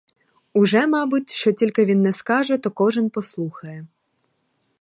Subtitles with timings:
[0.53, 3.87] Уже, мабуть, що тільки він не скаже, то кожен послухає.